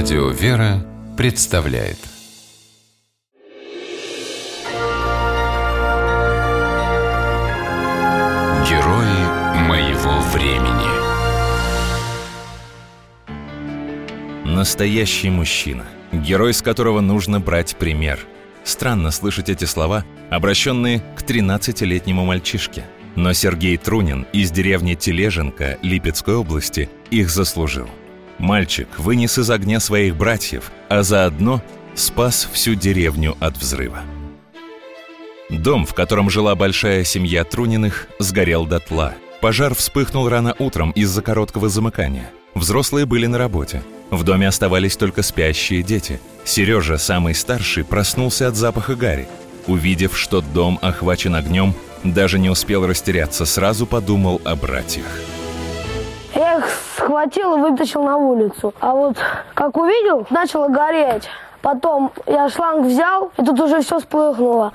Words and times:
Радио 0.00 0.28
«Вера» 0.28 0.86
представляет 1.16 1.98
Герои 8.68 9.66
моего 9.66 10.20
времени 10.32 10.86
Настоящий 14.44 15.30
мужчина, 15.30 15.84
герой, 16.12 16.54
с 16.54 16.62
которого 16.62 17.00
нужно 17.00 17.40
брать 17.40 17.74
пример. 17.74 18.20
Странно 18.62 19.10
слышать 19.10 19.48
эти 19.48 19.64
слова, 19.64 20.04
обращенные 20.30 21.02
к 21.16 21.22
13-летнему 21.22 22.24
мальчишке. 22.24 22.84
Но 23.16 23.32
Сергей 23.32 23.76
Трунин 23.76 24.28
из 24.32 24.52
деревни 24.52 24.94
Тележенко 24.94 25.76
Липецкой 25.82 26.36
области 26.36 26.88
их 27.10 27.30
заслужил. 27.30 27.88
Мальчик 28.38 28.88
вынес 28.98 29.38
из 29.38 29.50
огня 29.50 29.80
своих 29.80 30.16
братьев, 30.16 30.70
а 30.88 31.02
заодно 31.02 31.62
спас 31.94 32.48
всю 32.52 32.74
деревню 32.74 33.36
от 33.40 33.56
взрыва. 33.56 34.00
Дом, 35.50 35.86
в 35.86 35.94
котором 35.94 36.30
жила 36.30 36.54
большая 36.54 37.04
семья 37.04 37.42
Труниных, 37.42 38.06
сгорел 38.18 38.66
дотла. 38.66 39.14
Пожар 39.40 39.74
вспыхнул 39.74 40.28
рано 40.28 40.54
утром 40.58 40.90
из-за 40.92 41.22
короткого 41.22 41.68
замыкания. 41.68 42.30
Взрослые 42.54 43.06
были 43.06 43.26
на 43.26 43.38
работе. 43.38 43.82
В 44.10 44.24
доме 44.24 44.48
оставались 44.48 44.96
только 44.96 45.22
спящие 45.22 45.82
дети. 45.82 46.20
Сережа, 46.44 46.98
самый 46.98 47.34
старший, 47.34 47.84
проснулся 47.84 48.48
от 48.48 48.56
запаха 48.56 48.94
гари. 48.94 49.28
Увидев, 49.66 50.18
что 50.18 50.40
дом 50.40 50.78
охвачен 50.82 51.34
огнем, 51.34 51.74
даже 52.04 52.38
не 52.38 52.50
успел 52.50 52.86
растеряться, 52.86 53.44
сразу 53.44 53.86
подумал 53.86 54.40
о 54.44 54.56
братьях. 54.56 55.06
Я 56.38 56.58
их 56.58 56.66
схватил 56.96 57.56
и 57.56 57.60
вытащил 57.60 58.04
на 58.04 58.16
улицу. 58.16 58.72
А 58.78 58.92
вот 58.92 59.16
как 59.54 59.76
увидел, 59.76 60.24
начало 60.30 60.68
гореть. 60.68 61.24
Потом 61.62 62.12
я 62.28 62.48
шланг 62.48 62.86
взял, 62.86 63.32
и 63.36 63.44
тут 63.44 63.58
уже 63.58 63.82
все 63.82 63.98
вспыхнуло. 63.98 64.72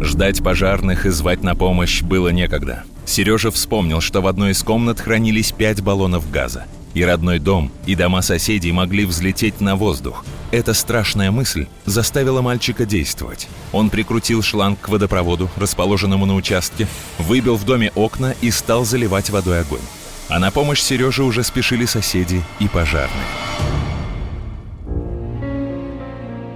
Ждать 0.00 0.42
пожарных 0.42 1.06
и 1.06 1.10
звать 1.10 1.44
на 1.44 1.54
помощь 1.54 2.02
было 2.02 2.30
некогда. 2.30 2.82
Сережа 3.06 3.52
вспомнил, 3.52 4.00
что 4.00 4.20
в 4.20 4.26
одной 4.26 4.50
из 4.50 4.64
комнат 4.64 4.98
хранились 4.98 5.52
пять 5.52 5.80
баллонов 5.80 6.28
газа. 6.28 6.64
И 6.92 7.04
родной 7.04 7.38
дом, 7.38 7.70
и 7.86 7.94
дома 7.94 8.20
соседей 8.20 8.72
могли 8.72 9.04
взлететь 9.04 9.60
на 9.60 9.76
воздух. 9.76 10.24
Эта 10.50 10.74
страшная 10.74 11.30
мысль 11.30 11.68
заставила 11.84 12.42
мальчика 12.42 12.84
действовать. 12.84 13.48
Он 13.72 13.90
прикрутил 13.90 14.42
шланг 14.42 14.80
к 14.80 14.88
водопроводу, 14.88 15.48
расположенному 15.56 16.26
на 16.26 16.34
участке, 16.34 16.88
выбил 17.18 17.54
в 17.54 17.64
доме 17.64 17.92
окна 17.94 18.34
и 18.40 18.50
стал 18.50 18.84
заливать 18.84 19.30
водой 19.30 19.60
огонь. 19.60 19.80
А 20.28 20.38
на 20.38 20.50
помощь 20.50 20.80
Сереже 20.80 21.22
уже 21.22 21.42
спешили 21.42 21.84
соседи 21.84 22.42
и 22.58 22.68
пожарные. 22.68 23.26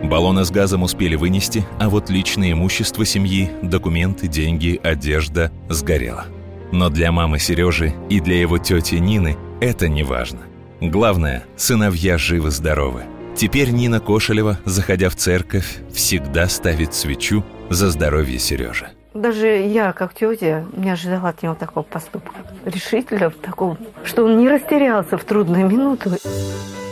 Баллоны 0.02 0.44
с 0.44 0.50
газом 0.50 0.84
успели 0.84 1.16
вынести, 1.16 1.66
а 1.78 1.90
вот 1.90 2.08
личное 2.08 2.52
имущество 2.52 3.04
семьи, 3.04 3.50
документы, 3.62 4.26
деньги, 4.26 4.80
одежда 4.82 5.52
сгорело. 5.68 6.26
Но 6.72 6.88
для 6.88 7.12
мамы 7.12 7.38
Сережи 7.38 7.94
и 8.08 8.20
для 8.20 8.40
его 8.40 8.58
тети 8.58 8.96
Нины 8.96 9.36
это 9.60 9.88
не 9.88 10.02
важно. 10.02 10.40
Главное, 10.80 11.44
сыновья 11.56 12.16
живы-здоровы. 12.16 13.02
Теперь 13.36 13.70
Нина 13.70 14.00
Кошелева, 14.00 14.58
заходя 14.64 15.10
в 15.10 15.16
церковь, 15.16 15.76
всегда 15.92 16.48
ставит 16.48 16.94
свечу 16.94 17.44
за 17.68 17.90
здоровье 17.90 18.38
Сережи. 18.38 18.88
Даже 19.18 19.48
я, 19.48 19.92
как 19.92 20.14
тетя, 20.14 20.64
не 20.76 20.90
ожидала 20.90 21.30
от 21.30 21.42
него 21.42 21.56
такого 21.56 21.82
поступка. 21.82 22.36
Решительного 22.64 23.32
такого, 23.32 23.76
что 24.04 24.24
он 24.24 24.38
не 24.38 24.48
растерялся 24.48 25.18
в 25.18 25.24
трудную 25.24 25.68
минуту. 25.68 26.10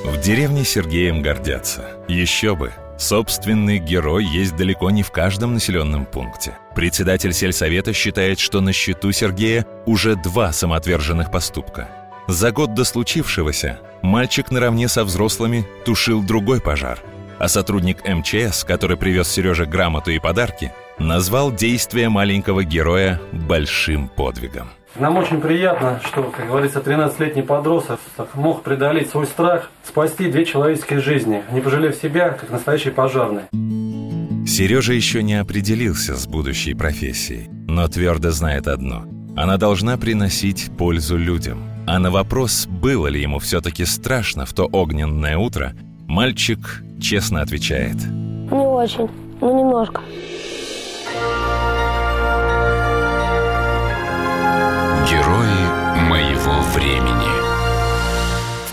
В 0.04 0.20
деревне 0.20 0.64
Сергеем 0.64 1.22
гордятся. 1.22 1.84
Еще 2.08 2.56
бы, 2.56 2.72
Собственный 2.98 3.78
герой 3.78 4.24
есть 4.24 4.56
далеко 4.56 4.90
не 4.90 5.02
в 5.02 5.10
каждом 5.10 5.52
населенном 5.52 6.06
пункте. 6.06 6.56
Председатель 6.74 7.34
сельсовета 7.34 7.92
считает, 7.92 8.38
что 8.38 8.62
на 8.62 8.72
счету 8.72 9.12
Сергея 9.12 9.66
уже 9.84 10.16
два 10.16 10.50
самоотверженных 10.50 11.30
поступка. 11.30 11.88
За 12.26 12.52
год 12.52 12.72
до 12.72 12.84
случившегося 12.84 13.78
мальчик 14.02 14.50
наравне 14.50 14.88
со 14.88 15.04
взрослыми 15.04 15.66
тушил 15.84 16.22
другой 16.22 16.62
пожар, 16.62 16.98
а 17.38 17.48
сотрудник 17.48 18.02
МЧС, 18.08 18.64
который 18.64 18.96
привез 18.96 19.28
Сереже 19.28 19.66
грамоту 19.66 20.10
и 20.10 20.18
подарки, 20.18 20.72
назвал 20.98 21.52
действия 21.52 22.08
маленького 22.08 22.64
героя 22.64 23.20
большим 23.32 24.08
подвигом. 24.08 24.68
Нам 24.96 25.18
очень 25.18 25.40
приятно, 25.40 26.00
что, 26.04 26.22
как 26.22 26.46
говорится, 26.46 26.80
13-летний 26.80 27.42
подросток 27.42 28.00
мог 28.34 28.62
преодолеть 28.62 29.10
свой 29.10 29.26
страх, 29.26 29.70
спасти 29.84 30.30
две 30.30 30.46
человеческие 30.46 31.00
жизни, 31.00 31.42
не 31.52 31.60
пожалев 31.60 31.94
себя, 31.96 32.30
как 32.30 32.50
настоящий 32.50 32.90
пожарный. 32.90 33.42
Сережа 34.46 34.94
еще 34.94 35.22
не 35.22 35.34
определился 35.34 36.14
с 36.14 36.26
будущей 36.26 36.74
профессией, 36.74 37.48
но 37.50 37.88
твердо 37.88 38.30
знает 38.30 38.68
одно– 38.68 39.04
она 39.36 39.58
должна 39.58 39.98
приносить 39.98 40.70
пользу 40.78 41.18
людям. 41.18 41.62
А 41.86 41.98
на 41.98 42.10
вопрос, 42.10 42.66
было 42.66 43.06
ли 43.06 43.20
ему 43.20 43.38
все-таки 43.38 43.84
страшно 43.84 44.46
в 44.46 44.54
то 44.54 44.64
огненное 44.64 45.36
утро, 45.36 45.74
мальчик 46.08 46.82
честно 47.00 47.42
отвечает. 47.42 47.96
Не 48.50 48.66
очень, 48.66 49.10
но 49.42 49.52
немножко. 49.52 50.00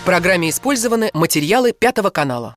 Программе 0.04 0.50
использованы 0.50 1.10
материалы 1.14 1.72
Пятого 1.72 2.10
канала. 2.10 2.54